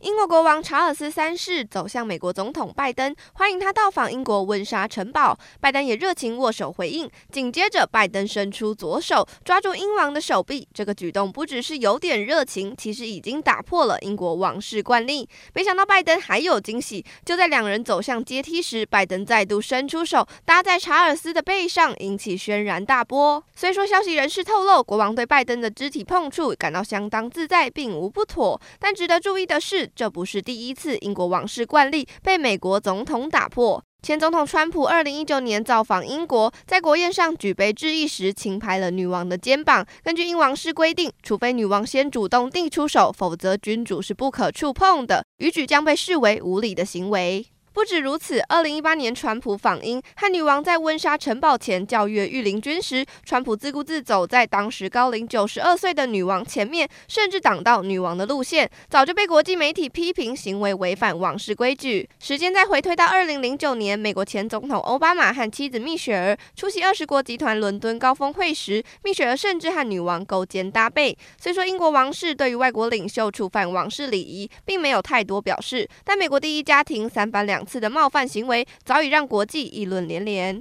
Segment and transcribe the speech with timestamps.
[0.00, 5.38] 英国国王查尔斯三世走向美国总统拜登，欢迎他到访英国温莎城堡。
[5.60, 7.06] 拜登也热情握手回应。
[7.30, 15.28] 紧接着，拜登伸出左手抓住英王的手臂，这个举动不只是有点热情，其实已经打破了英国王室惯例。
[15.52, 23.44] 没想到拜登还有惊喜，就在两人走向阶梯时，拜登再度伸出手搭在查尔斯的背上，引起轩然大波。
[23.54, 33.82] 虽说消息人士透露，国王对拜登的肢体碰触感到相当自在，并无不妥，但值得注意的是，这不是第一次英国王室惯例被美国总统打破。
[34.02, 39.86] 前总统川普二零一九年造访英国，在国宴上举杯致意时，轻拍了女王的肩膀。
[40.02, 47.44] 根据英王室规定，除非女王先主动递出手，否则君主是不可触碰的，逾矩将被视为无礼的行为。
[47.72, 62.08] 不止如此，二零一八年川普访英，和女王在温莎城堡前教阅御林军时，川普自顾自走在当时高龄九十二岁的女王前面，甚至挡到女王的路线，早就被国际媒体批评行为违反王室规矩。
[62.18, 71.16] 时间再回推到二零零九年，美国前总统奥巴马和妻子蜜雪儿出席二十国集团伦敦高峰会时，蜜雪儿甚至和女王勾肩搭背。
[71.40, 80.58] 虽说英国王室对于外国领袖触犯王室礼仪并没有太多表示，但美国第一家庭三番两次的冒犯行为，早已让国际议论连连。